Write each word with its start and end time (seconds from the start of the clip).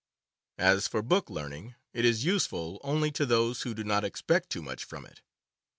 As 0.57 0.87
for 0.87 1.03
book 1.03 1.29
learning, 1.29 1.75
it 1.93 2.05
is 2.05 2.25
useful 2.25 2.81
only 2.83 3.11
to 3.11 3.23
those 3.23 3.61
who 3.61 3.75
do 3.75 3.83
not 3.83 4.03
expect 4.03 4.49
too 4.49 4.63
much 4.63 4.83
from 4.83 5.05
it. 5.05 5.21